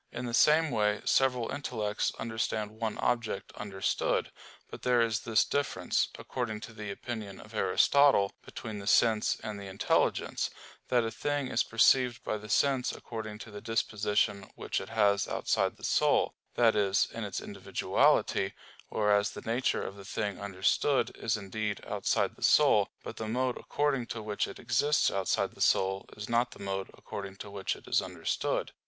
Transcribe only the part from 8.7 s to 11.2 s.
the sense and the intelligence that a